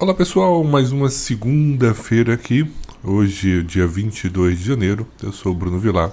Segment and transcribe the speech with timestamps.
[0.00, 2.70] Olá pessoal, mais uma segunda-feira aqui.
[3.02, 5.04] Hoje, dia 22 de janeiro.
[5.20, 6.12] Eu sou o Bruno Vilar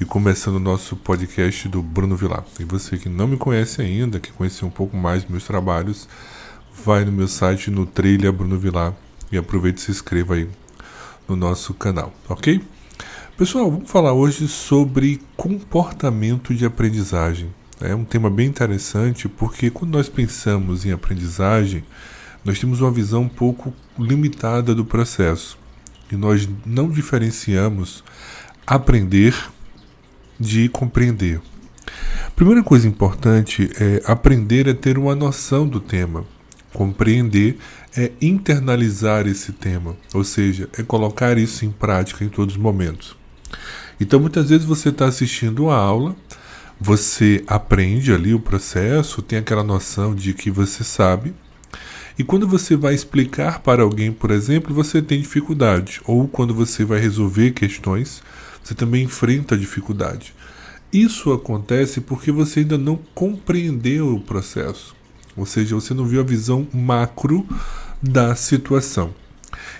[0.00, 2.44] e começando o nosso podcast do Bruno Vilar.
[2.60, 6.08] E você que não me conhece ainda, que conhecer um pouco mais dos meus trabalhos,
[6.84, 8.94] vai no meu site no Trilha Bruno Vilar
[9.32, 10.48] e aproveite e se inscreva aí
[11.28, 12.62] no nosso canal, ok?
[13.36, 17.52] Pessoal, vamos falar hoje sobre comportamento de aprendizagem.
[17.80, 21.82] É um tema bem interessante porque quando nós pensamos em aprendizagem,
[22.46, 25.58] nós temos uma visão um pouco limitada do processo
[26.12, 28.04] e nós não diferenciamos
[28.64, 29.34] aprender
[30.38, 31.40] de compreender.
[32.36, 36.24] Primeira coisa importante é aprender a ter uma noção do tema.
[36.72, 37.58] Compreender
[37.96, 43.16] é internalizar esse tema, ou seja, é colocar isso em prática em todos os momentos.
[43.98, 46.14] Então, muitas vezes você está assistindo a aula,
[46.80, 51.34] você aprende ali o processo, tem aquela noção de que você sabe,
[52.18, 56.84] e quando você vai explicar para alguém, por exemplo, você tem dificuldade, ou quando você
[56.84, 58.22] vai resolver questões,
[58.64, 60.34] você também enfrenta dificuldade.
[60.90, 64.96] Isso acontece porque você ainda não compreendeu o processo,
[65.36, 67.46] ou seja, você não viu a visão macro
[68.02, 69.12] da situação.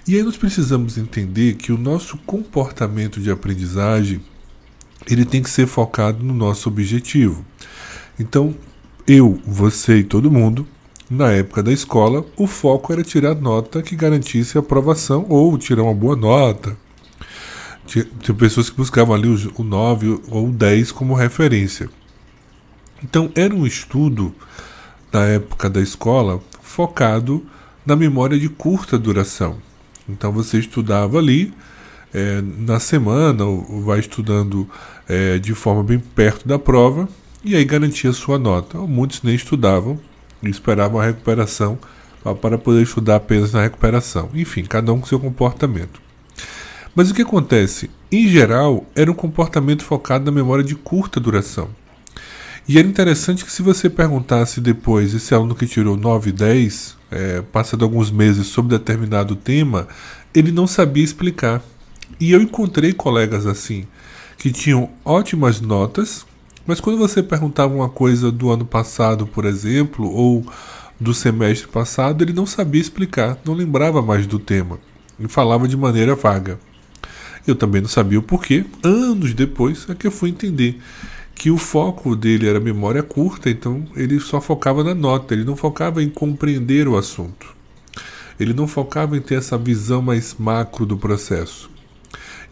[0.06, 4.20] E aí nós precisamos entender que o nosso comportamento de aprendizagem
[5.08, 7.44] ele tem que ser focado no nosso objetivo.
[8.18, 8.54] Então,
[9.06, 10.66] eu, você e todo mundo
[11.08, 15.82] na época da escola, o foco era tirar nota que garantisse a aprovação ou tirar
[15.82, 16.76] uma boa nota.
[17.86, 18.04] Tinha,
[18.36, 21.88] pessoas que buscavam ali o, o 9 ou o 10 como referência.
[23.04, 24.34] Então, era um estudo
[25.12, 27.46] na época da escola focado
[27.84, 29.58] na memória de curta duração.
[30.08, 31.54] Então, você estudava ali
[32.12, 34.68] é, na semana, ou vai estudando
[35.08, 37.08] é, de forma bem perto da prova,
[37.44, 38.78] e aí garantia sua nota.
[38.78, 40.00] Muitos nem estudavam
[40.42, 41.78] e esperavam a recuperação
[42.40, 44.30] para poder estudar apenas na recuperação.
[44.34, 46.00] Enfim, cada um com seu comportamento.
[46.94, 47.90] Mas o que acontece?
[48.10, 51.68] Em geral, era um comportamento focado na memória de curta duração.
[52.68, 56.96] E era interessante que se você perguntasse depois esse aluno que tirou 9 e 10,
[57.10, 59.86] é, passado alguns meses sobre determinado tema,
[60.34, 61.62] ele não sabia explicar.
[62.18, 63.86] E eu encontrei colegas assim,
[64.36, 66.26] que tinham ótimas notas,
[66.66, 70.44] mas quando você perguntava uma coisa do ano passado, por exemplo, ou
[70.98, 74.78] do semestre passado, ele não sabia explicar, não lembrava mais do tema
[75.18, 76.58] e falava de maneira vaga.
[77.46, 78.64] Eu também não sabia o porquê.
[78.82, 80.80] Anos depois é que eu fui entender
[81.34, 85.54] que o foco dele era memória curta, então ele só focava na nota, ele não
[85.54, 87.54] focava em compreender o assunto.
[88.40, 91.70] Ele não focava em ter essa visão mais macro do processo.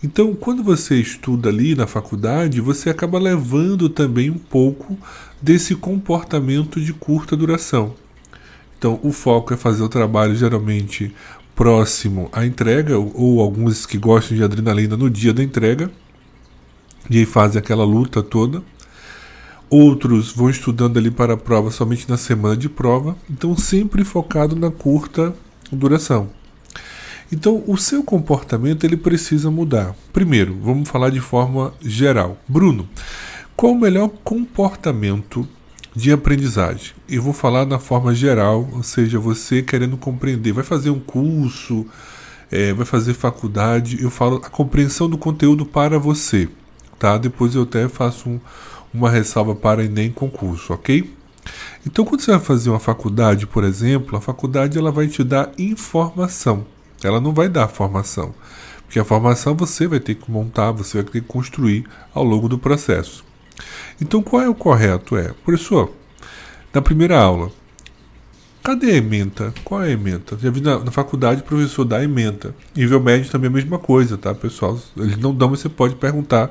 [0.03, 4.99] Então, quando você estuda ali na faculdade, você acaba levando também um pouco
[5.41, 7.95] desse comportamento de curta duração.
[8.79, 11.15] Então, o foco é fazer o trabalho geralmente
[11.55, 15.91] próximo à entrega, ou alguns que gostam de adrenalina no dia da entrega,
[17.09, 18.63] e aí fazem aquela luta toda.
[19.71, 24.55] Outros vão estudando ali para a prova somente na semana de prova, então sempre focado
[24.55, 25.35] na curta
[25.73, 26.29] duração.
[27.33, 29.95] Então, o seu comportamento ele precisa mudar.
[30.13, 32.39] Primeiro, vamos falar de forma geral.
[32.47, 32.89] Bruno,
[33.57, 35.47] qual o melhor comportamento
[35.95, 36.93] de aprendizagem?
[37.09, 41.87] Eu vou falar na forma geral, ou seja, você querendo compreender, vai fazer um curso,
[42.51, 46.49] é, vai fazer faculdade, eu falo a compreensão do conteúdo para você,
[46.99, 47.17] tá?
[47.17, 48.41] Depois eu até faço um,
[48.93, 51.13] uma ressalva para Enem concurso, ok?
[51.87, 55.53] Então, quando você vai fazer uma faculdade, por exemplo, a faculdade ela vai te dar
[55.59, 56.65] informação.
[57.09, 58.35] Ela não vai dar formação,
[58.85, 62.49] porque a formação você vai ter que montar, você vai ter que construir ao longo
[62.49, 63.25] do processo.
[64.01, 65.17] Então, qual é o correto?
[65.17, 65.93] É, professor,
[66.73, 67.51] na primeira aula,
[68.63, 69.55] cadê a ementa?
[69.63, 70.37] Qual é a ementa?
[70.39, 72.55] Já vi na, na faculdade o professor dá ementa.
[72.75, 74.79] Nível médio também é a mesma coisa, tá, pessoal?
[74.97, 76.51] Eles não dão, mas você pode perguntar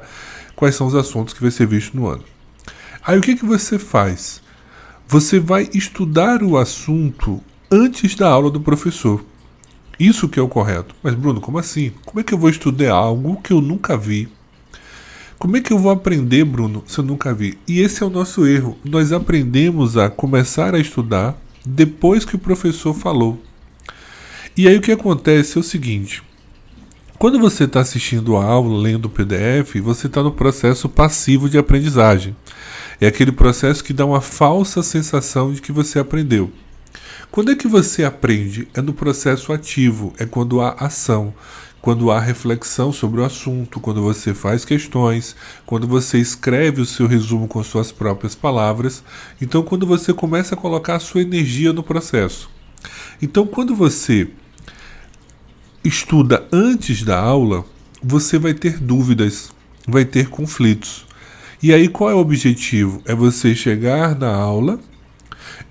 [0.55, 2.23] quais são os assuntos que vai ser visto no ano.
[3.05, 4.41] Aí o que, que você faz?
[5.07, 9.23] Você vai estudar o assunto antes da aula do professor.
[9.99, 10.95] Isso que é o correto.
[11.03, 11.91] Mas, Bruno, como assim?
[12.05, 14.27] Como é que eu vou estudar algo que eu nunca vi?
[15.37, 17.57] Como é que eu vou aprender, Bruno, se eu nunca vi?
[17.67, 18.77] E esse é o nosso erro.
[18.83, 23.41] Nós aprendemos a começar a estudar depois que o professor falou.
[24.55, 26.23] E aí o que acontece é o seguinte:
[27.17, 31.57] quando você está assistindo a aula, lendo o PDF, você está no processo passivo de
[31.57, 32.35] aprendizagem.
[33.01, 36.51] É aquele processo que dá uma falsa sensação de que você aprendeu.
[37.33, 38.67] Quando é que você aprende?
[38.75, 41.33] É no processo ativo, é quando há ação,
[41.81, 45.35] quando há reflexão sobre o assunto, quando você faz questões,
[45.65, 49.03] quando você escreve o seu resumo com suas próprias palavras.
[49.41, 52.51] Então, quando você começa a colocar a sua energia no processo.
[53.19, 54.29] Então, quando você
[55.83, 57.65] estuda antes da aula,
[57.99, 59.51] você vai ter dúvidas,
[59.87, 61.03] vai ter conflitos.
[61.63, 63.01] E aí qual é o objetivo?
[63.05, 64.79] É você chegar na aula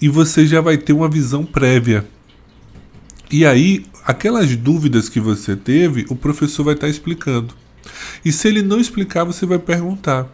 [0.02, 2.04] e você já vai ter uma visão prévia.
[3.30, 7.54] E aí, aquelas dúvidas que você teve, o professor vai estar explicando.
[8.24, 10.28] E se ele não explicar, você vai perguntar.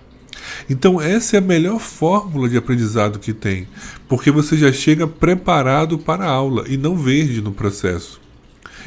[0.70, 3.68] Então, essa é a melhor fórmula de aprendizado que tem,
[4.08, 8.18] porque você já chega preparado para a aula e não verde no processo.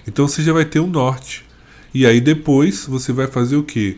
[0.07, 1.45] Então, você já vai ter um norte.
[1.93, 3.97] E aí, depois, você vai fazer o quê?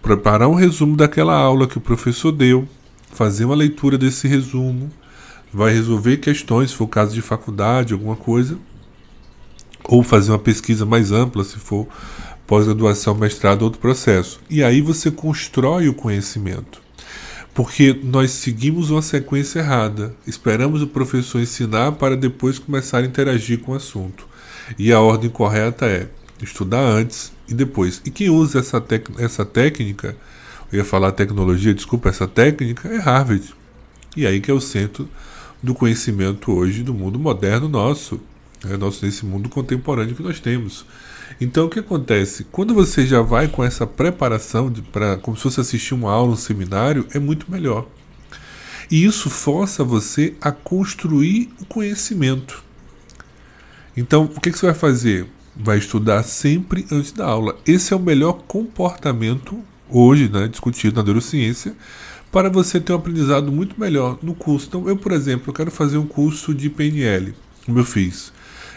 [0.00, 2.66] Preparar um resumo daquela aula que o professor deu,
[3.12, 4.90] fazer uma leitura desse resumo,
[5.52, 8.58] vai resolver questões, se for caso de faculdade, alguma coisa,
[9.84, 11.86] ou fazer uma pesquisa mais ampla, se for
[12.46, 14.40] pós-graduação, mestrado, outro processo.
[14.48, 16.80] E aí você constrói o conhecimento.
[17.54, 20.14] Porque nós seguimos uma sequência errada.
[20.26, 24.26] Esperamos o professor ensinar para depois começar a interagir com o assunto.
[24.78, 26.08] E a ordem correta é
[26.40, 28.00] estudar antes e depois.
[28.04, 28.82] E quem usa essa,
[29.18, 30.16] essa técnica,
[30.72, 33.54] eu ia falar tecnologia, desculpa, essa técnica é Harvard.
[34.16, 35.08] E aí que é o centro
[35.62, 38.20] do conhecimento hoje do mundo moderno nosso,
[38.64, 40.84] é nosso nesse mundo contemporâneo que nós temos.
[41.40, 42.44] Então o que acontece?
[42.44, 46.36] Quando você já vai com essa preparação para como se fosse assistir uma aula, um
[46.36, 47.86] seminário, é muito melhor.
[48.90, 52.64] E isso força você a construir o conhecimento.
[53.96, 55.26] Então, o que, que você vai fazer?
[55.54, 57.56] Vai estudar sempre antes da aula.
[57.66, 61.74] Esse é o melhor comportamento hoje, né, discutido na neurociência,
[62.30, 64.66] para você ter um aprendizado muito melhor no curso.
[64.68, 67.34] Então, eu, por exemplo, eu quero fazer um curso de PNL,
[67.64, 68.32] como eu fiz.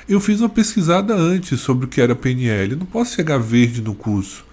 [0.08, 2.72] Eu fiz uma pesquisada antes sobre o que era PNL.
[2.72, 4.46] Eu não posso chegar verde no curso.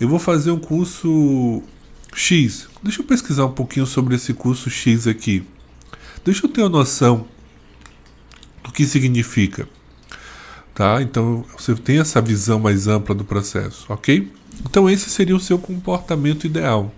[0.00, 1.62] Eu vou fazer um curso
[2.14, 2.68] X.
[2.82, 5.44] Deixa eu pesquisar um pouquinho sobre esse curso X aqui.
[6.24, 7.26] Deixa eu ter uma noção
[8.62, 9.68] do que significa.
[10.74, 11.02] Tá?
[11.02, 14.30] Então você tem essa visão mais ampla do processo, ok?
[14.64, 16.92] Então esse seria o seu comportamento ideal.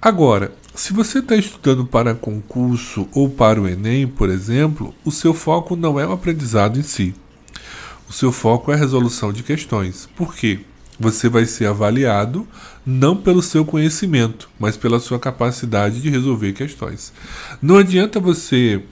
[0.00, 5.32] Agora, se você está estudando para concurso ou para o Enem, por exemplo, o seu
[5.32, 7.14] foco não é o aprendizado em si.
[8.08, 10.08] O seu foco é a resolução de questões.
[10.16, 10.60] Por quê?
[10.98, 12.46] Você vai ser avaliado
[12.84, 17.12] não pelo seu conhecimento, mas pela sua capacidade de resolver questões.
[17.62, 18.82] Não adianta você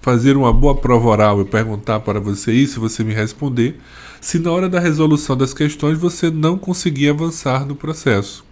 [0.00, 3.78] fazer uma boa prova oral e perguntar para você isso e você me responder,
[4.20, 8.44] se na hora da resolução das questões você não conseguir avançar no processo.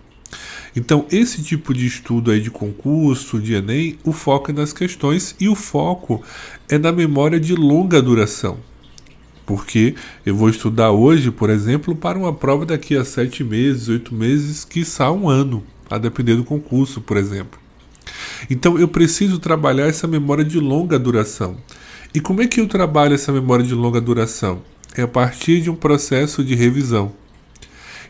[0.75, 5.35] Então, esse tipo de estudo aí de concurso, de Enem, o foco é nas questões
[5.41, 6.23] e o foco
[6.69, 8.59] é na memória de longa duração
[9.51, 14.15] porque eu vou estudar hoje, por exemplo, para uma prova daqui a sete meses, oito
[14.15, 17.59] meses, quiçá um ano, a depender do concurso, por exemplo.
[18.49, 21.57] Então eu preciso trabalhar essa memória de longa duração.
[22.15, 24.63] E como é que eu trabalho essa memória de longa duração?
[24.97, 27.13] É a partir de um processo de revisão.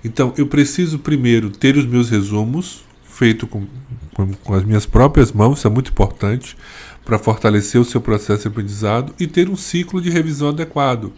[0.04, 3.66] Então eu preciso primeiro ter os meus resumos, feito com,
[4.14, 6.56] com, com as minhas próprias mãos, isso é muito importante,
[7.04, 11.12] para fortalecer o seu processo de aprendizado e ter um ciclo de revisão adequado.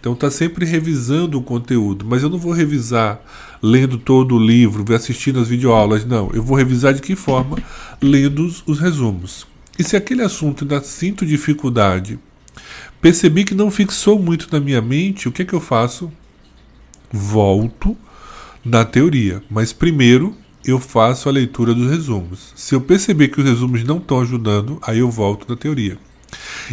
[0.00, 3.20] Então está sempre revisando o conteúdo, mas eu não vou revisar
[3.62, 6.28] lendo todo o livro, assistindo as videoaulas, não.
[6.34, 7.56] Eu vou revisar de que forma?
[8.00, 9.46] Lendo os, os resumos.
[9.78, 12.18] E se aquele assunto ainda sinto dificuldade,
[13.00, 16.12] percebi que não fixou muito na minha mente, o que é que eu faço?
[17.12, 17.96] Volto
[18.64, 22.52] na teoria, mas primeiro eu faço a leitura dos resumos.
[22.54, 25.98] Se eu perceber que os resumos não estão ajudando, aí eu volto na teoria.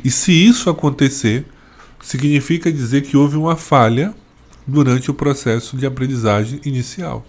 [0.04, 1.46] E se isso acontecer,
[2.02, 4.14] significa dizer que houve uma falha
[4.66, 7.26] durante o processo de aprendizagem inicial.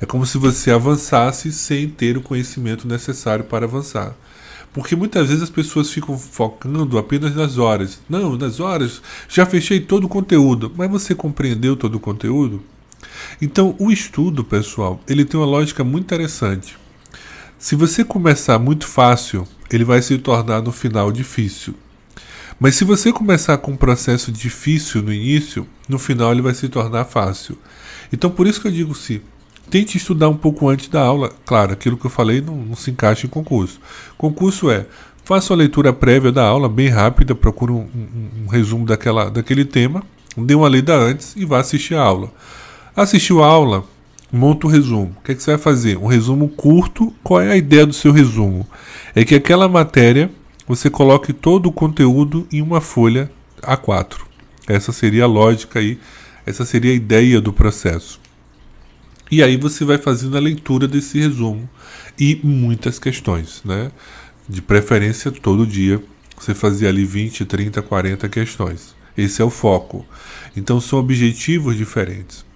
[0.00, 4.14] É como se você avançasse sem ter o conhecimento necessário para avançar.
[4.78, 8.00] Porque muitas vezes as pessoas ficam focando apenas nas horas.
[8.08, 12.62] Não, nas horas já fechei todo o conteúdo, mas você compreendeu todo o conteúdo?
[13.42, 16.78] Então, o estudo, pessoal, ele tem uma lógica muito interessante.
[17.58, 21.74] Se você começar muito fácil, ele vai se tornar no final difícil.
[22.60, 26.68] Mas se você começar com um processo difícil no início, no final ele vai se
[26.68, 27.58] tornar fácil.
[28.12, 29.22] Então por isso que eu digo se
[29.68, 31.30] tente estudar um pouco antes da aula.
[31.44, 33.80] Claro, aquilo que eu falei não, não se encaixa em concurso.
[34.16, 34.86] Concurso é
[35.24, 39.64] faça uma leitura prévia da aula, bem rápida, procure um, um, um resumo daquela, daquele
[39.64, 40.02] tema,
[40.34, 42.32] dê uma lida antes e vá assistir a aula.
[42.96, 43.84] Assistiu a aula,
[44.32, 45.14] monta o resumo.
[45.18, 45.98] O que, é que você vai fazer?
[45.98, 47.12] Um resumo curto.
[47.22, 48.66] Qual é a ideia do seu resumo?
[49.14, 50.30] É que aquela matéria
[50.66, 53.30] você coloque todo o conteúdo em uma folha
[53.62, 54.20] A4.
[54.66, 55.98] Essa seria a lógica aí,
[56.44, 58.20] essa seria a ideia do processo.
[59.30, 61.68] E aí você vai fazendo a leitura desse resumo
[62.18, 63.90] e muitas questões, né?
[64.48, 66.02] De preferência todo dia
[66.38, 68.94] você fazia ali 20, 30, 40 questões.
[69.16, 70.06] Esse é o foco.
[70.56, 72.46] Então são objetivos diferentes.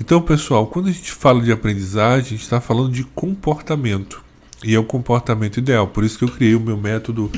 [0.00, 4.24] Então, pessoal, quando a gente fala de aprendizagem, a gente está falando de comportamento.
[4.64, 5.86] E é o comportamento ideal.
[5.88, 7.30] Por isso que eu criei o meu método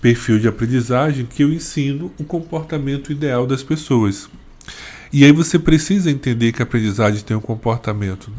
[0.00, 4.28] perfil de aprendizagem, que eu ensino o comportamento ideal das pessoas.
[5.12, 8.30] E aí você precisa entender que a aprendizagem tem um comportamento.
[8.30, 8.36] Né?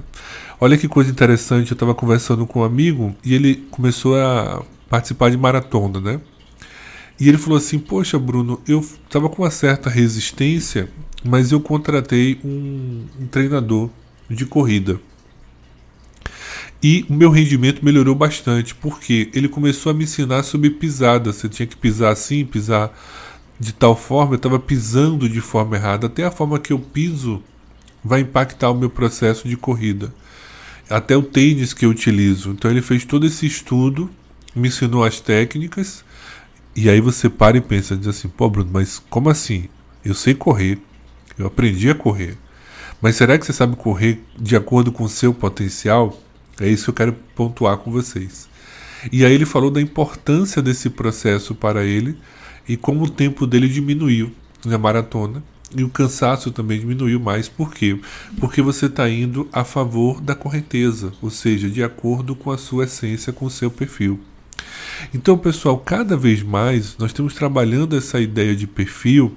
[0.59, 5.29] Olha que coisa interessante, eu estava conversando com um amigo e ele começou a participar
[5.31, 6.21] de maratona, né?
[7.19, 10.89] E ele falou assim: Poxa, Bruno, eu estava com uma certa resistência,
[11.23, 13.89] mas eu contratei um, um treinador
[14.29, 14.99] de corrida.
[16.81, 21.33] E o meu rendimento melhorou bastante, porque ele começou a me ensinar sobre pisada.
[21.33, 22.97] Você tinha que pisar assim, pisar
[23.59, 26.07] de tal forma, eu estava pisando de forma errada.
[26.07, 27.43] Até a forma que eu piso
[28.03, 30.13] vai impactar o meu processo de corrida.
[30.89, 32.51] Até o tênis que eu utilizo.
[32.51, 34.09] Então ele fez todo esse estudo,
[34.55, 36.03] me ensinou as técnicas
[36.75, 39.67] e aí você para e pensa, diz assim, pô Bruno, mas como assim?
[40.05, 40.79] Eu sei correr,
[41.37, 42.37] eu aprendi a correr.
[43.01, 46.17] Mas será que você sabe correr de acordo com o seu potencial?
[46.59, 48.47] É isso que eu quero pontuar com vocês.
[49.11, 52.17] E aí ele falou da importância desse processo para ele
[52.69, 54.31] e como o tempo dele diminuiu
[54.63, 55.43] na maratona.
[55.75, 57.47] E o cansaço também diminuiu mais.
[57.47, 57.99] Por quê?
[58.39, 62.85] Porque você está indo a favor da correnteza, ou seja, de acordo com a sua
[62.85, 64.19] essência, com o seu perfil.
[65.13, 69.35] Então, pessoal, cada vez mais nós estamos trabalhando essa ideia de perfil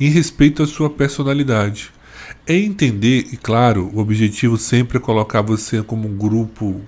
[0.00, 1.90] em respeito à sua personalidade.
[2.46, 6.80] É entender, e claro, o objetivo sempre é colocar você como um grupo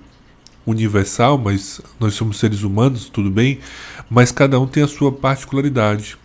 [0.65, 3.59] universal, mas nós somos seres humanos, tudo bem,
[4.09, 6.17] mas cada um tem a sua particularidade.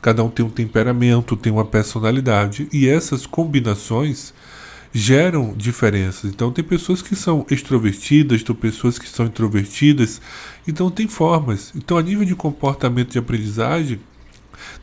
[0.00, 4.34] Cada um tem um temperamento, tem uma personalidade, e essas combinações
[4.92, 6.30] geram diferenças.
[6.30, 10.20] Então tem pessoas que são extrovertidas, tem pessoas que são introvertidas,
[10.66, 11.72] então tem formas.
[11.74, 14.00] Então a nível de comportamento de aprendizagem,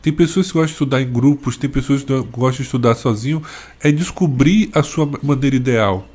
[0.02, 3.42] tem pessoas que gostam de estudar em grupos, tem pessoas que gostam de estudar sozinho,
[3.80, 6.06] é descobrir a sua maneira ideal.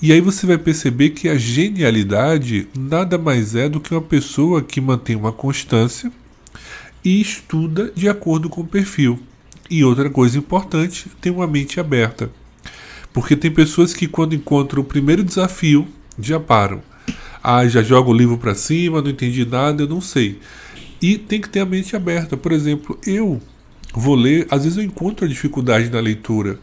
[0.00, 4.62] E aí você vai perceber que a genialidade nada mais é do que uma pessoa
[4.62, 6.12] que mantém uma constância
[7.04, 9.18] e estuda de acordo com o perfil.
[9.68, 12.30] E outra coisa importante, tem uma mente aberta.
[13.12, 15.86] Porque tem pessoas que, quando encontram o primeiro desafio,
[16.18, 16.80] já param.
[17.42, 20.38] Ah, já joga o livro para cima, não entendi nada, eu não sei.
[21.02, 22.36] E tem que ter a mente aberta.
[22.36, 23.40] Por exemplo, eu
[23.92, 26.58] vou ler, às vezes eu encontro a dificuldade na leitura.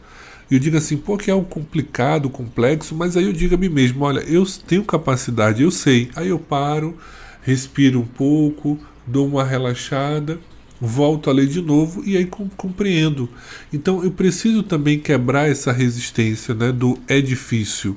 [0.50, 3.58] E eu digo assim, pô, que é um complicado, complexo, mas aí eu digo a
[3.58, 6.10] mim mesmo, olha, eu tenho capacidade, eu sei.
[6.14, 6.96] Aí eu paro,
[7.42, 10.38] respiro um pouco, dou uma relaxada
[10.80, 12.26] volto a ler de novo e aí
[12.56, 13.28] compreendo.
[13.72, 17.96] Então eu preciso também quebrar essa resistência né, do é difícil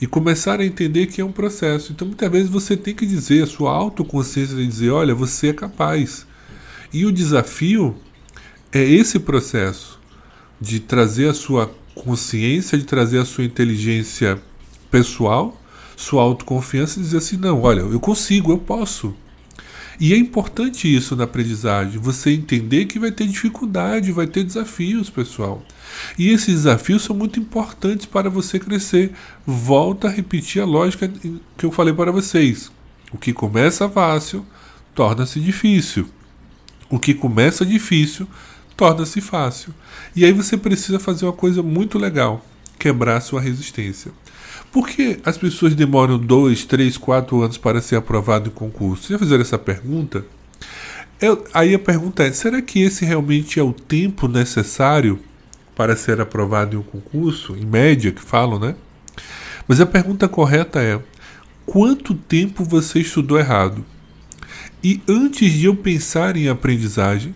[0.00, 1.92] e começar a entender que é um processo.
[1.92, 5.52] Então muitas vezes você tem que dizer, a sua autoconsciência de dizer, olha, você é
[5.52, 6.26] capaz.
[6.92, 7.96] E o desafio
[8.72, 9.93] é esse processo
[10.60, 14.40] de trazer a sua consciência, de trazer a sua inteligência
[14.90, 15.60] pessoal,
[15.96, 19.14] sua autoconfiança e dizer assim, não, olha, eu consigo, eu posso.
[20.00, 25.08] E é importante isso na aprendizagem, você entender que vai ter dificuldade, vai ter desafios,
[25.08, 25.62] pessoal.
[26.18, 29.12] E esses desafios são muito importantes para você crescer.
[29.46, 31.10] Volta a repetir a lógica
[31.56, 32.72] que eu falei para vocês.
[33.12, 34.44] O que começa fácil
[34.94, 36.08] torna-se difícil.
[36.90, 38.26] O que começa difícil
[38.76, 39.74] torna-se fácil.
[40.14, 42.44] E aí você precisa fazer uma coisa muito legal:
[42.78, 44.12] quebrar sua resistência.
[44.72, 49.12] Por que as pessoas demoram dois, três, quatro anos para ser aprovado em concurso?
[49.12, 50.24] Já fizeram essa pergunta?
[51.20, 55.20] Eu, aí a pergunta é: será que esse realmente é o tempo necessário
[55.76, 57.56] para ser aprovado em um concurso?
[57.56, 58.74] Em média, que falam, né?
[59.66, 61.00] Mas a pergunta correta é:
[61.64, 63.84] quanto tempo você estudou errado?
[64.82, 67.34] E antes de eu pensar em aprendizagem,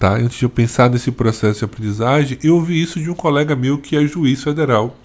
[0.00, 0.16] tá?
[0.16, 3.78] Antes de eu pensar nesse processo de aprendizagem, eu ouvi isso de um colega meu
[3.78, 4.96] que é juiz federal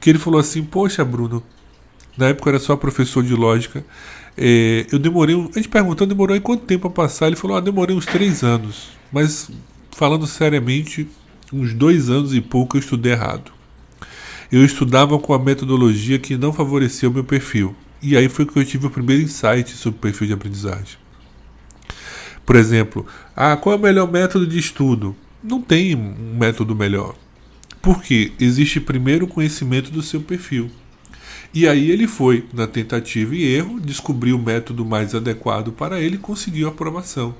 [0.00, 1.42] que ele falou assim: Poxa, Bruno,
[2.18, 3.84] na época era só professor de lógica.
[4.36, 5.34] É, eu demorei.
[5.34, 7.28] A gente perguntou, demorou em quanto tempo a passar?
[7.28, 8.88] Ele falou: ah, demorei uns três anos.
[9.10, 9.48] Mas,
[9.92, 11.08] falando seriamente,
[11.52, 13.52] uns dois anos e pouco eu estudei errado.
[14.50, 17.74] Eu estudava com a metodologia que não favorecia o meu perfil.
[18.02, 21.05] E aí foi que eu tive o primeiro insight sobre o perfil de aprendizagem.
[22.46, 25.16] Por exemplo, ah, qual é o melhor método de estudo?
[25.42, 27.16] Não tem um método melhor.
[27.82, 30.70] Porque existe primeiro o conhecimento do seu perfil.
[31.52, 36.14] E aí ele foi, na tentativa e erro, descobriu o método mais adequado para ele
[36.14, 37.34] e conseguiu a aprovação.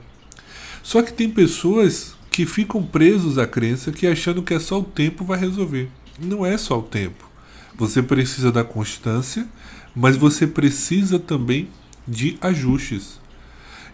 [0.83, 4.85] Só que tem pessoas que ficam presos à crença que achando que é só o
[4.85, 5.89] tempo vai resolver.
[6.19, 7.29] Não é só o tempo.
[7.77, 9.47] Você precisa da constância,
[9.95, 11.69] mas você precisa também
[12.07, 13.21] de ajustes.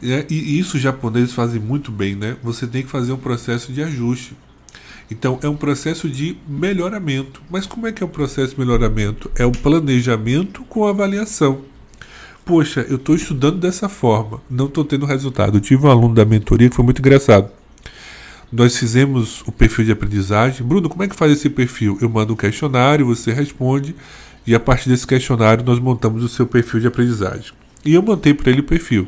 [0.03, 2.37] É, e isso os japoneses fazem muito bem, né?
[2.43, 4.37] Você tem que fazer um processo de ajuste.
[5.11, 7.43] Então é um processo de melhoramento.
[7.51, 9.31] Mas como é que é o processo de melhoramento?
[9.37, 11.61] É o planejamento com avaliação.
[12.45, 15.59] Poxa, eu estou estudando dessa forma, não estou tendo resultado.
[15.59, 17.49] Eu tive um aluno da mentoria que foi muito engraçado.
[18.51, 20.67] Nós fizemos o perfil de aprendizagem.
[20.67, 21.97] Bruno, como é que faz esse perfil?
[22.01, 23.95] Eu mando um questionário, você responde,
[24.47, 27.53] e a partir desse questionário nós montamos o seu perfil de aprendizagem.
[27.85, 29.07] E eu montei para ele o perfil.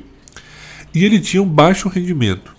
[0.94, 2.54] E ele tinha um baixo rendimento.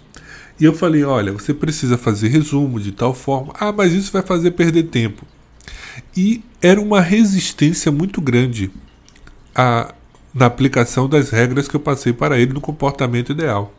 [0.60, 3.54] E eu falei: olha, você precisa fazer resumo de tal forma.
[3.60, 5.26] Ah, mas isso vai fazer perder tempo.
[6.16, 8.72] E era uma resistência muito grande
[9.56, 9.94] a,
[10.34, 13.74] na aplicação das regras que eu passei para ele no comportamento ideal.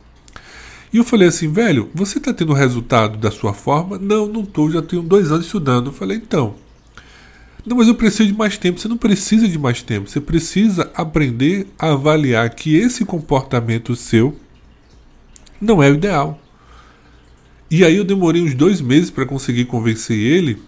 [0.93, 3.99] E eu falei assim, velho, você está tendo resultado da sua forma?
[3.99, 5.89] Não, não estou, já tenho dois anos estudando.
[5.89, 6.55] Eu falei, então.
[7.67, 8.81] Não, mas eu preciso de mais tempo.
[8.81, 10.09] Você não precisa de mais tempo.
[10.09, 14.37] Você precisa aprender a avaliar que esse comportamento seu
[15.61, 16.41] não é o ideal.
[17.71, 20.59] E aí eu demorei uns dois meses para conseguir convencer ele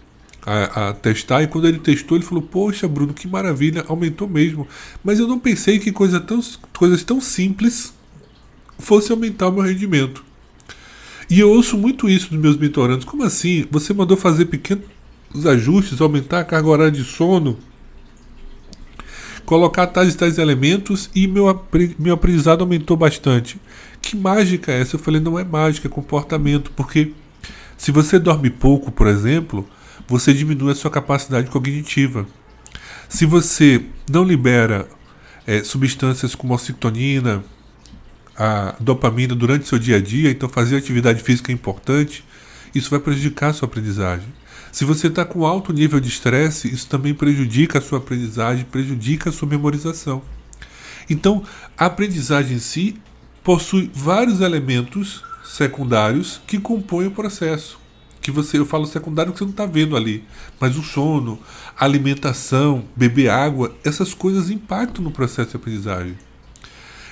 [0.45, 1.43] a, a, testar.
[1.43, 4.67] E quando ele testou, ele falou: Poxa, Bruno, que maravilha, aumentou mesmo.
[5.03, 6.41] Mas eu não pensei que coisa tão,
[6.77, 7.93] coisas tão simples
[8.77, 10.23] fosse aumentar o meu rendimento.
[11.29, 13.05] E eu ouço muito isso dos meus mentorandos.
[13.05, 13.65] Como assim?
[13.69, 14.85] Você mandou fazer pequenos
[15.45, 17.57] ajustes, aumentar a carga horária de sono,
[19.49, 21.65] colocar tais e tais elementos e meu,
[21.97, 23.59] meu aprendizado aumentou bastante.
[23.99, 24.95] Que mágica é essa?
[24.95, 27.13] Eu falei, não é mágica, é comportamento, porque
[27.75, 29.67] se você dorme pouco, por exemplo,
[30.07, 32.27] você diminui a sua capacidade cognitiva.
[33.09, 34.87] Se você não libera
[35.47, 37.43] é, substâncias como a ocitocina,
[38.37, 42.23] a dopamina durante seu dia a dia, então fazer atividade física é importante,
[42.75, 44.27] isso vai prejudicar a sua aprendizagem.
[44.71, 49.29] Se você está com alto nível de estresse, isso também prejudica a sua aprendizagem, prejudica
[49.29, 50.21] a sua memorização.
[51.09, 51.43] Então,
[51.77, 52.95] a aprendizagem em si
[53.43, 57.79] possui vários elementos secundários que compõem o processo.
[58.21, 60.23] Que você, eu falo secundário que você não está vendo ali,
[60.59, 61.39] mas o sono,
[61.77, 66.15] alimentação, beber água, essas coisas impactam no processo de aprendizagem.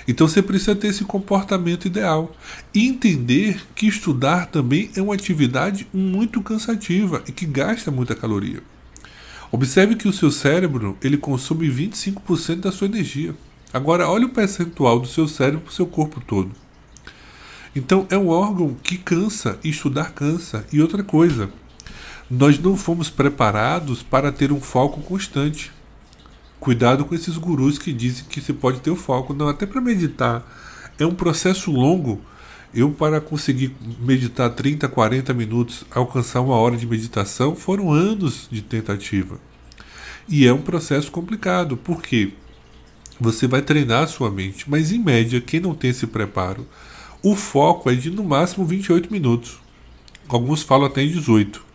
[0.08, 2.34] Então você precisa ter esse comportamento ideal
[2.74, 8.64] e entender que estudar também é uma atividade muito cansativa e que gasta muita caloria.
[9.52, 13.36] Observe que o seu cérebro ele consome 25% da sua energia.
[13.74, 16.52] Agora, olhe o percentual do seu cérebro para o seu corpo todo.
[17.76, 20.66] Então, é um órgão que cansa, e estudar cansa.
[20.72, 21.50] E outra coisa,
[22.30, 25.72] nós não fomos preparados para ter um foco constante.
[26.60, 29.34] Cuidado com esses gurus que dizem que você pode ter o foco.
[29.34, 30.46] Não, até para meditar.
[31.00, 32.20] É um processo longo.
[32.74, 38.62] Eu, para conseguir meditar 30, 40 minutos, alcançar uma hora de meditação, foram anos de
[38.62, 39.40] tentativa.
[40.28, 41.78] E é um processo complicado.
[41.78, 42.34] Por quê?
[43.20, 46.68] Você vai treinar a sua mente, mas em média, quem não tem esse preparo,
[47.24, 49.60] o foco é de no máximo 28 minutos.
[50.28, 51.66] Alguns falam até em 18.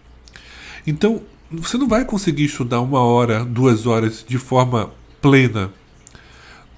[0.87, 5.73] Então, você não vai conseguir estudar uma hora, duas horas de forma plena.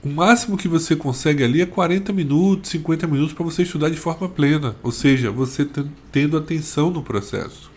[0.03, 3.97] O máximo que você consegue ali é 40 minutos, 50 minutos para você estudar de
[3.97, 5.67] forma plena, ou seja, você
[6.13, 7.71] tendo atenção no processo.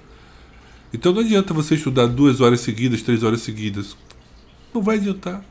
[0.94, 3.96] Então não adianta você estudar duas horas seguidas, três horas seguidas.
[4.74, 5.44] Não vai adiantar.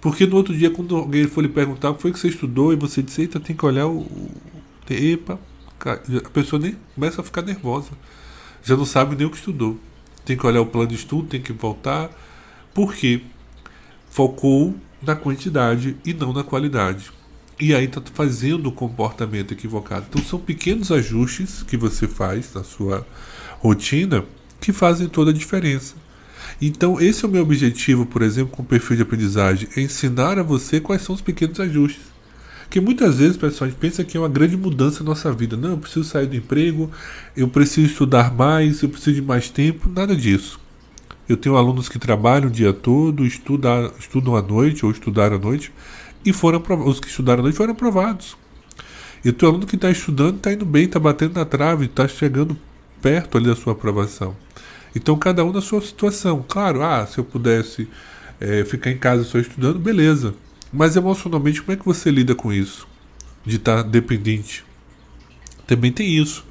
[0.00, 2.72] Porque no outro dia, quando alguém for lhe perguntar o que foi que você estudou,
[2.72, 4.06] e você disse, eita, tem que olhar o.
[4.90, 5.38] Epa,
[5.80, 7.90] a pessoa nem começa a ficar nervosa.
[8.62, 9.78] Já não sabe nem o que estudou.
[10.24, 12.10] Tem que olhar o plano de estudo, tem que voltar.
[12.72, 13.22] Por quê?
[14.10, 17.10] Focou na quantidade e não na qualidade.
[17.60, 20.06] E aí está fazendo o comportamento equivocado.
[20.08, 23.06] Então são pequenos ajustes que você faz na sua
[23.60, 24.24] rotina
[24.60, 25.94] que fazem toda a diferença.
[26.60, 30.38] Então, esse é o meu objetivo, por exemplo, com o perfil de aprendizagem: é ensinar
[30.38, 32.13] a você quais são os pequenos ajustes.
[32.74, 35.56] Que muitas vezes, pessoal, a gente pensa que é uma grande mudança na nossa vida.
[35.56, 36.90] Não, eu preciso sair do emprego,
[37.36, 39.88] eu preciso estudar mais, eu preciso de mais tempo.
[39.88, 40.58] Nada disso.
[41.28, 45.38] Eu tenho alunos que trabalham o dia todo, estudam, estudam à noite ou estudaram à
[45.38, 45.72] noite,
[46.24, 48.36] e foram os que estudaram à noite foram aprovados.
[49.24, 52.08] E o teu aluno que está estudando está indo bem, está batendo na trave, está
[52.08, 52.58] chegando
[53.00, 54.36] perto ali da sua aprovação.
[54.96, 56.44] Então, cada um na sua situação.
[56.48, 57.86] Claro, ah, se eu pudesse
[58.40, 60.34] é, ficar em casa só estudando, beleza.
[60.74, 62.88] Mas emocionalmente, como é que você lida com isso?
[63.46, 64.64] De estar tá dependente.
[65.68, 66.44] Também tem isso.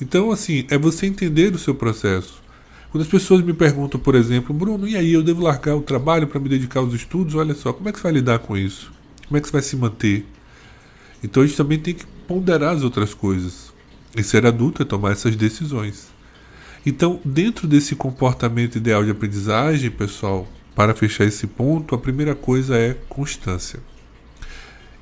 [0.00, 2.42] Então, assim, é você entender o seu processo.
[2.90, 6.26] Quando as pessoas me perguntam, por exemplo, Bruno, e aí, eu devo largar o trabalho
[6.26, 7.34] para me dedicar aos estudos?
[7.34, 8.90] Olha só, como é que você vai lidar com isso?
[9.28, 10.24] Como é que você vai se manter?
[11.22, 13.74] Então, a gente também tem que ponderar as outras coisas.
[14.16, 16.08] E ser adulto é tomar essas decisões.
[16.86, 22.76] Então, dentro desse comportamento ideal de aprendizagem, pessoal, para fechar esse ponto, a primeira coisa
[22.76, 23.80] é constância.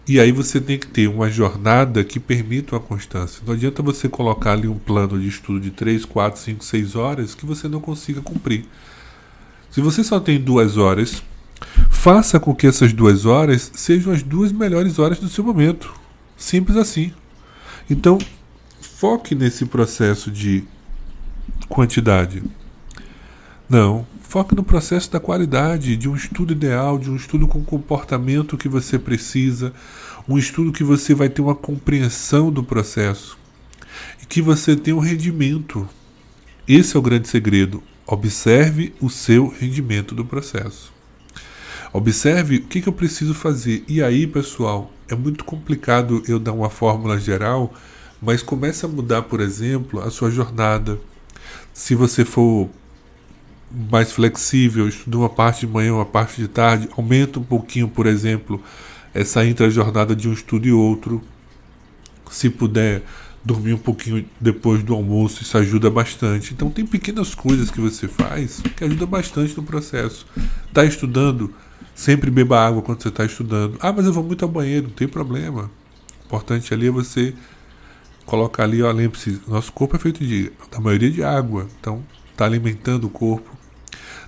[0.07, 3.43] E aí você tem que ter uma jornada que permita uma constância.
[3.47, 7.35] Não adianta você colocar ali um plano de estudo de 3, 4, 5, 6 horas
[7.35, 8.65] que você não consiga cumprir.
[9.71, 11.23] Se você só tem duas horas,
[11.89, 15.95] faça com que essas duas horas sejam as duas melhores horas do seu momento.
[16.37, 17.13] Simples assim.
[17.89, 18.19] Então,
[18.81, 20.65] foque nesse processo de
[21.69, 22.43] quantidade.
[23.73, 28.59] Não, foque no processo da qualidade, de um estudo ideal, de um estudo com comportamento
[28.59, 29.73] que você precisa,
[30.29, 33.39] um estudo que você vai ter uma compreensão do processo
[34.23, 35.89] e que você tenha um rendimento.
[36.69, 37.83] Esse é o grande segredo.
[38.07, 40.93] Observe o seu rendimento do processo.
[41.95, 43.85] Observe o que, que eu preciso fazer.
[43.89, 47.73] E aí, pessoal, é muito complicado eu dar uma fórmula geral,
[48.21, 51.01] mas comece a mudar, por exemplo, a sua jornada.
[51.73, 52.69] Se você for
[53.91, 58.07] mais flexível, estuda uma parte de manhã, uma parte de tarde, aumenta um pouquinho, por
[58.07, 58.63] exemplo,
[59.15, 61.23] essa intra-jornada de um estudo e outro.
[62.31, 63.03] Se puder
[63.45, 66.55] dormir um pouquinho depois do almoço, isso ajuda bastante.
[66.55, 70.27] Então tem pequenas coisas que você faz que ajuda bastante no processo.
[70.69, 71.53] Está estudando?
[71.95, 73.77] Sempre beba água quando você está estudando.
[73.81, 75.71] Ah, mas eu vou muito ao banheiro, não tem problema.
[76.23, 77.35] O importante ali é você
[78.25, 81.67] colocar ali, ó, lembre-se, nosso corpo é feito de, da maioria de água.
[81.81, 83.52] Então, está alimentando o corpo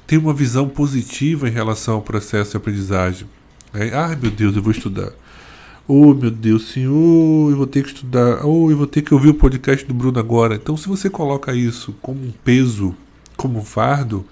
[0.07, 3.29] tem uma visão positiva em relação ao processo de aprendizagem.
[3.73, 5.13] É, Ai meu Deus, eu vou estudar.
[5.87, 8.45] Oh meu Deus, senhor, eu vou ter que estudar.
[8.45, 10.55] Oh, eu vou ter que ouvir o podcast do Bruno agora.
[10.55, 12.95] Então, se você coloca isso como um peso,
[13.37, 14.25] como um fardo,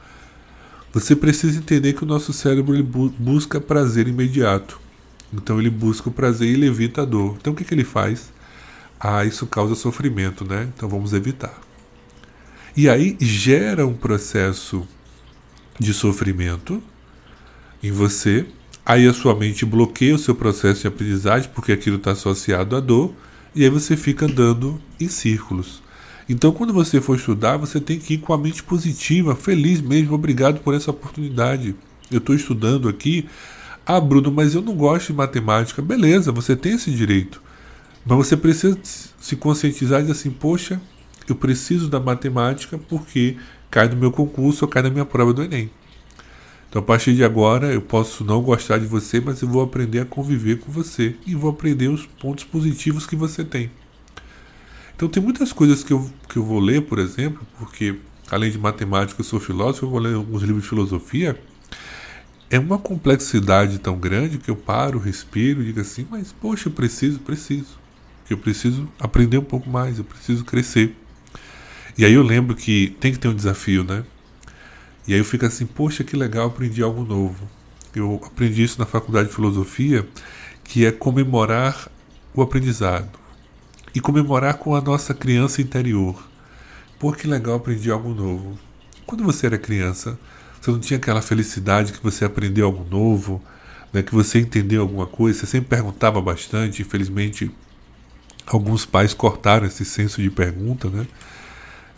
[0.95, 4.81] você precisa entender que o nosso cérebro ele bu busca prazer imediato.
[5.33, 7.37] Então, ele busca o prazer e ele evita a dor.
[7.39, 8.33] Então, o que, que ele faz?
[8.99, 10.71] Ah, isso causa sofrimento, né?
[10.75, 11.61] Então, vamos evitar.
[12.75, 14.89] E aí gera um processo
[15.79, 16.83] de sofrimento
[17.83, 18.47] em você,
[18.85, 22.81] aí a sua mente bloqueia o seu processo de aprendizagem porque aquilo está associado à
[22.81, 23.13] dor,
[23.55, 25.83] e aí você fica andando em círculos.
[26.29, 30.15] Então, quando você for estudar, você tem que ir com a mente positiva, feliz mesmo,
[30.15, 31.75] obrigado por essa oportunidade.
[32.11, 33.29] Eu estou estudando aqui.
[33.85, 35.83] Ah, Bruno, mas eu não gosto de matemática.
[35.83, 37.43] Beleza, você tem esse direito.
[38.05, 40.81] Mas você precisa se conscientizar e dizer assim: poxa,
[41.29, 43.37] eu preciso da matemática porque
[43.73, 45.71] cai no meu concurso ou cai na minha prova do Enem.
[46.69, 50.01] Então, a partir de agora, eu posso não gostar de você, mas eu vou aprender
[50.01, 53.71] a conviver com você e vou aprender os pontos positivos que você tem.
[54.95, 57.97] Então, tem muitas coisas que eu, que eu vou ler, por exemplo, porque
[58.31, 61.39] além de matemática, eu sou filósofo, eu vou ler alguns livros de filosofia.
[62.51, 66.73] É uma complexidade tão grande que eu paro, respiro e digo assim: mas, poxa, eu
[66.73, 67.79] preciso, preciso.
[68.29, 70.95] Eu preciso aprender um pouco mais, eu preciso crescer.
[71.97, 74.05] E aí eu lembro que tem que ter um desafio, né?
[75.07, 77.49] E aí eu fico assim, poxa, que legal, aprendi algo novo.
[77.95, 80.07] Eu aprendi isso na faculdade de filosofia,
[80.65, 81.89] que é comemorar
[82.35, 83.11] o aprendizado.
[83.95, 86.23] E comemorar com a nossa criança interior.
[86.99, 88.59] Pô, que legal, aprendi algo novo.
[89.05, 90.19] Quando você era criança,
[90.61, 93.43] você não tinha aquela felicidade que você aprendeu algo novo,
[93.93, 97.51] né, que você entendeu alguma coisa, você sempre perguntava bastante, infelizmente
[98.47, 101.07] alguns pais cortaram esse senso de pergunta, né?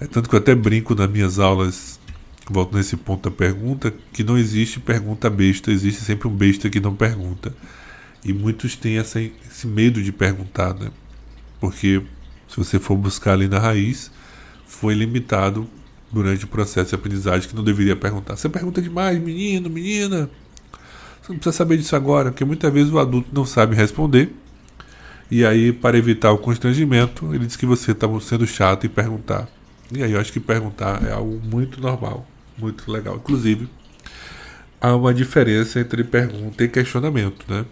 [0.01, 2.01] É tanto que eu até brinco nas minhas aulas,
[2.51, 6.81] volto nesse ponto da pergunta, que não existe pergunta besta, existe sempre um besta que
[6.81, 7.55] não pergunta.
[8.25, 10.91] E muitos têm essa, esse medo de perguntar, né?
[11.61, 12.03] Porque
[12.49, 14.11] se você for buscar ali na raiz,
[14.67, 15.69] foi limitado
[16.11, 18.37] durante o processo de aprendizagem que não deveria perguntar.
[18.37, 20.31] Você pergunta demais, menino, menina.
[21.21, 24.33] Você não precisa saber disso agora, porque muitas vezes o adulto não sabe responder.
[25.31, 29.49] E aí, para evitar o constrangimento, ele diz que você está sendo chato e perguntar.
[29.93, 33.17] E aí eu acho que perguntar é algo muito normal, muito legal.
[33.17, 33.69] Inclusive,
[34.81, 37.65] há uma diferença entre pergunta e questionamento, né?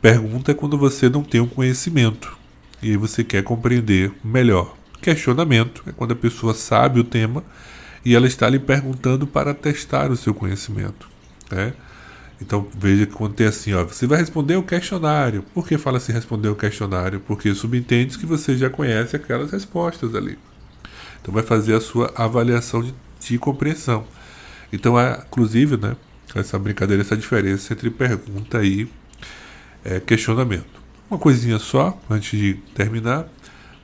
[0.00, 2.36] Pergunta é quando você não tem um conhecimento
[2.82, 4.76] e aí você quer compreender melhor.
[5.00, 7.42] Questionamento é quando a pessoa sabe o tema
[8.04, 11.08] e ela está lhe perguntando para testar o seu conhecimento,
[11.50, 11.72] né?
[12.40, 15.42] Então veja que quando tem assim, ó, você vai responder o questionário.
[15.54, 17.20] Por que fala assim responder o questionário?
[17.20, 20.36] Porque subentende que você já conhece aquelas respostas ali.
[21.24, 24.04] Então vai fazer a sua avaliação de, de compreensão.
[24.70, 25.96] Então, é, inclusive, né,
[26.34, 28.86] essa brincadeira, essa diferença entre pergunta e
[29.82, 30.84] é, questionamento.
[31.08, 33.26] Uma coisinha só, antes de terminar.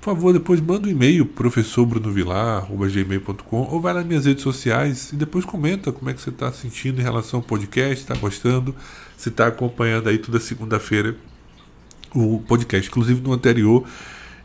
[0.03, 5.46] Por favor, depois manda um e-mail professorbrunovilar.gmail.com ou vai nas minhas redes sociais e depois
[5.46, 8.76] comenta como é que você está sentindo em relação ao podcast, está gostando,
[9.16, 11.16] se está acompanhando aí toda segunda-feira
[12.14, 12.90] o podcast.
[12.90, 13.87] Inclusive no anterior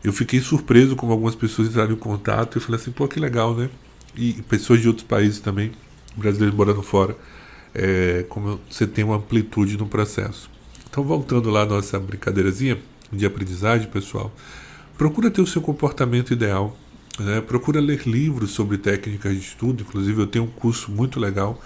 [0.06, 2.58] eu fiquei surpreso como algumas pessoas entraram em contato.
[2.58, 3.68] Eu falei assim, pô, que legal, né?
[4.14, 5.72] E pessoas de outros países também,
[6.16, 7.16] brasileiros morando fora,
[7.74, 10.48] é, como você tem uma amplitude no processo.
[10.88, 12.78] Então, voltando lá à nossa brincadeirazinha
[13.12, 14.32] de aprendizagem, pessoal,
[14.96, 16.76] procura ter o seu comportamento ideal.
[17.18, 17.40] Né?
[17.40, 19.82] Procura ler livros sobre técnicas de estudo.
[19.82, 21.60] Inclusive, eu tenho um curso muito legal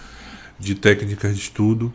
[0.58, 1.92] de técnicas de estudo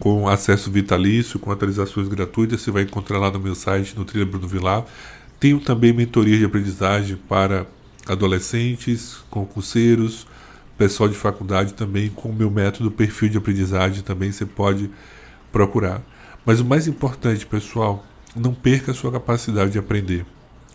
[0.00, 2.60] com acesso vitalício, com atualizações gratuitas.
[2.60, 4.84] Você vai encontrar lá no meu site, no Trilha Bruno Vilar.
[5.38, 7.66] Tenho também mentoria de aprendizagem para
[8.06, 10.26] adolescentes, concurseiros,
[10.78, 14.90] pessoal de faculdade também, com o meu método perfil de aprendizagem também você pode
[15.50, 16.02] procurar.
[16.44, 20.24] Mas o mais importante, pessoal, não perca a sua capacidade de aprender.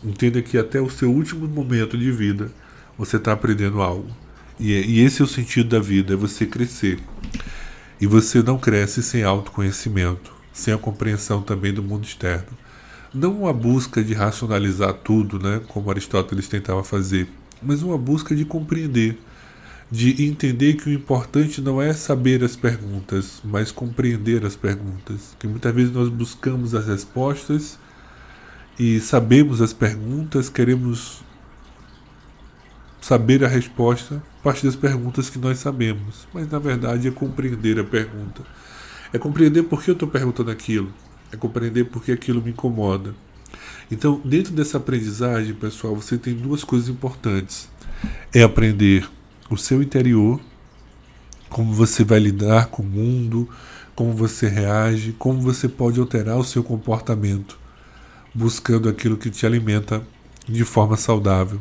[0.03, 2.51] Entenda que até o seu último momento de vida
[2.97, 4.09] você está aprendendo algo.
[4.59, 6.99] E, e esse é o sentido da vida, é você crescer.
[7.99, 12.60] E você não cresce sem autoconhecimento, sem a compreensão também do mundo externo.
[13.13, 17.27] Não uma busca de racionalizar tudo, né, como Aristóteles tentava fazer,
[17.61, 19.17] mas uma busca de compreender
[19.91, 25.35] de entender que o importante não é saber as perguntas, mas compreender as perguntas.
[25.37, 27.77] Que muitas vezes nós buscamos as respostas
[28.79, 31.21] e sabemos as perguntas, queremos
[33.01, 37.77] saber a resposta a partir das perguntas que nós sabemos, mas na verdade é compreender
[37.77, 38.43] a pergunta.
[39.11, 40.89] É compreender por que eu estou perguntando aquilo,
[41.31, 43.13] é compreender por que aquilo me incomoda.
[43.91, 47.69] Então, dentro dessa aprendizagem, pessoal, você tem duas coisas importantes:
[48.33, 49.09] é aprender
[49.49, 50.39] o seu interior,
[51.49, 53.49] como você vai lidar com o mundo,
[53.95, 57.59] como você reage, como você pode alterar o seu comportamento,
[58.33, 60.01] buscando aquilo que te alimenta
[60.47, 61.59] de forma saudável.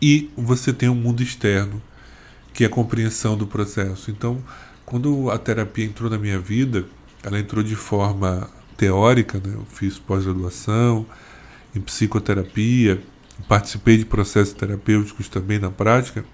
[0.00, 1.82] E você tem um mundo externo,
[2.54, 4.10] que é a compreensão do processo.
[4.10, 4.42] Então,
[4.86, 6.86] quando a terapia entrou na minha vida,
[7.22, 9.52] ela entrou de forma teórica, né?
[9.54, 11.04] eu fiz pós-graduação
[11.76, 12.98] em psicoterapia,
[13.46, 16.24] participei de processos terapêuticos também na prática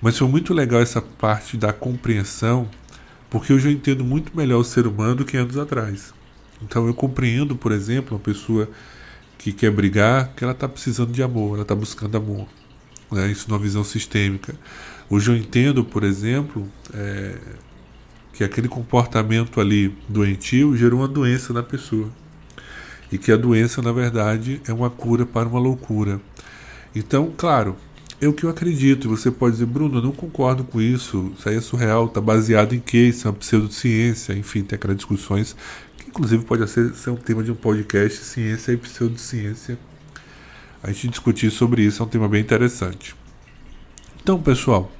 [0.00, 2.68] mas foi muito legal essa parte da compreensão,
[3.28, 6.14] porque hoje eu entendo muito melhor o ser humano do que anos atrás.
[6.62, 8.68] Então eu compreendo, por exemplo, uma pessoa
[9.36, 12.46] que quer brigar, que ela está precisando de amor, ela está buscando amor.
[13.10, 13.30] Né?
[13.30, 14.54] Isso numa visão sistêmica.
[15.08, 17.36] Hoje eu entendo, por exemplo, é,
[18.40, 22.08] que aquele comportamento ali doentio gerou uma doença na pessoa.
[23.12, 26.18] E que a doença, na verdade, é uma cura para uma loucura.
[26.94, 27.76] Então, claro,
[28.18, 29.10] é o que eu acredito.
[29.10, 31.30] Você pode dizer, Bruno, eu não concordo com isso.
[31.38, 32.06] Isso aí é surreal.
[32.06, 33.08] Está baseado em quê?
[33.08, 34.32] Isso é uma pseudociência.
[34.32, 35.54] Enfim, tem aquelas discussões
[35.98, 39.78] que, inclusive, pode ser, ser um tema de um podcast: ciência e pseudociência.
[40.82, 43.14] A gente discutir sobre isso é um tema bem interessante.
[44.22, 44.90] Então, pessoal,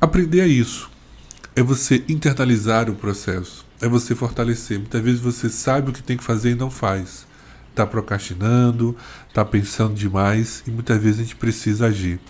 [0.00, 0.93] aprender é isso.
[1.56, 3.64] É você internalizar o processo.
[3.80, 4.78] É você fortalecer.
[4.78, 7.26] Muitas vezes você sabe o que tem que fazer e não faz
[7.74, 8.96] está procrastinando,
[9.28, 12.20] está pensando demais e muitas vezes a gente precisa agir.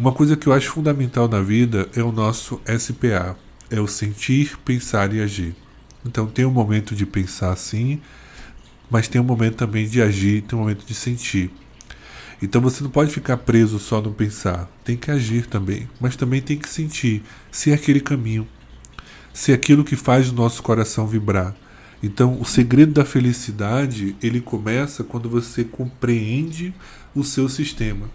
[0.00, 3.36] Uma coisa que eu acho fundamental na vida é o nosso SPA,
[3.70, 5.54] é o sentir, pensar e agir.
[6.04, 8.00] Então tem um momento de pensar sim,
[8.90, 11.50] mas tem um momento também de agir, tem um momento de sentir.
[12.42, 16.40] Então você não pode ficar preso só no pensar, tem que agir também, mas também
[16.40, 18.46] tem que sentir se é aquele caminho,
[19.32, 21.54] se é aquilo que faz o nosso coração vibrar,
[22.06, 26.74] então, o segredo da felicidade, ele começa quando você compreende
[27.14, 28.10] o seu sistema.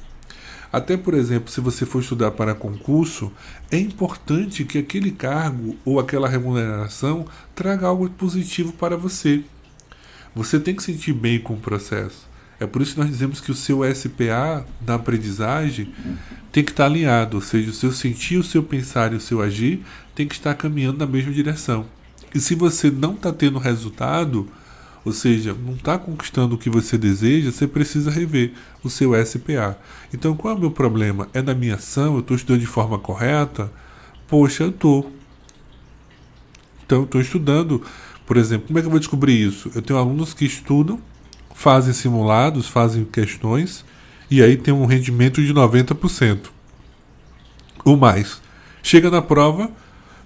[0.72, 3.32] Até, por exemplo, se você for estudar para concurso,
[3.72, 9.44] é importante que aquele cargo ou aquela remuneração traga algo positivo para você.
[10.36, 12.29] Você tem que sentir bem com o processo.
[12.60, 15.94] É por isso que nós dizemos que o seu SPA na aprendizagem
[16.52, 19.42] tem que estar alinhado, ou seja, o seu sentir, o seu pensar e o seu
[19.42, 21.86] agir tem que estar caminhando na mesma direção.
[22.34, 24.48] E se você não está tendo resultado,
[25.06, 29.78] ou seja, não está conquistando o que você deseja, você precisa rever o seu SPA.
[30.14, 31.30] Então, qual é o meu problema?
[31.34, 32.16] É na minha ação?
[32.16, 33.72] Eu estou estudando de forma correta?
[34.28, 35.12] Poxa, eu estou.
[36.86, 37.82] Então, eu estou estudando.
[38.26, 39.72] Por exemplo, como é que eu vou descobrir isso?
[39.74, 41.00] Eu tenho alunos que estudam,
[41.60, 43.84] fazem simulados, fazem questões,
[44.32, 46.52] e aí tem um rendimento de 90%.
[47.84, 48.42] Ou mais.
[48.82, 49.70] Chega na prova,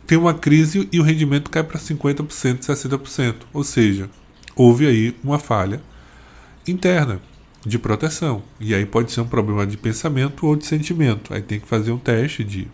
[0.05, 3.35] tem uma crise e o rendimento cai para 50%, 60%.
[3.51, 4.11] Ou seja,
[4.55, 5.81] houve aí uma falha
[6.67, 7.19] interna
[7.65, 8.43] de proteção.
[8.59, 11.33] E aí pode ser um problema de pensamento ou de sentimento.
[11.33, 12.67] Aí tem que fazer um teste de,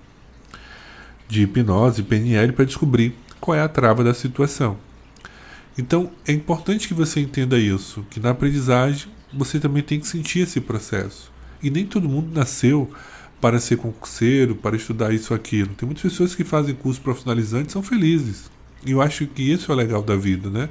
[1.29, 4.88] de hipnose, PNL, para descobrir qual é a trava da situação.
[5.79, 10.39] Então é importante que você entenda isso, que na aprendizagem você também tem que sentir
[10.39, 11.31] esse processo.
[11.63, 12.91] E nem todo mundo nasceu
[13.39, 15.73] para ser concurseiro, para estudar isso aquilo.
[15.75, 18.51] Tem muitas pessoas que fazem curso profissionalizante e são felizes.
[18.85, 20.67] E eu acho que isso é o legal da vida, né?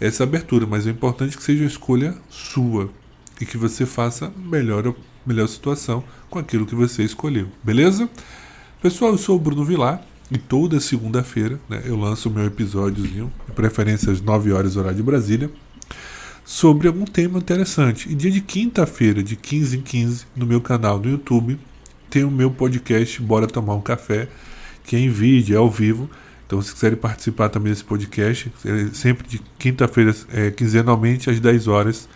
[0.00, 2.90] Essa abertura, mas é importante que seja uma escolha sua
[3.40, 4.92] e que você faça melhor
[5.24, 7.46] melhor situação com aquilo que você escolheu.
[7.62, 8.10] Beleza?
[8.82, 13.32] Pessoal, eu sou o Bruno Vilar E toda segunda-feira né, eu lanço o meu episódiozinho,
[13.48, 15.50] de preferência às 9 horas horário de Brasília,
[16.44, 18.08] sobre algum tema interessante.
[18.08, 21.58] E dia de quinta-feira, de 15 em 15, no meu canal do YouTube,
[22.08, 24.28] tem o meu podcast Bora Tomar um Café,
[24.84, 26.08] que é em vídeo, é ao vivo.
[26.46, 31.66] Então, se quiserem participar também desse podcast, é sempre de quinta-feira, é, quinzenalmente, às 10
[31.66, 32.08] horas,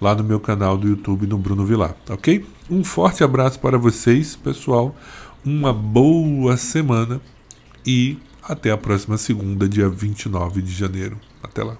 [0.00, 2.44] lá no meu canal do YouTube, no Bruno Vilar, ok?
[2.70, 4.94] Um forte abraço para vocês, pessoal.
[5.44, 7.20] Uma boa semana
[7.88, 11.18] e até a próxima segunda, dia 29 de janeiro.
[11.42, 11.78] Até lá.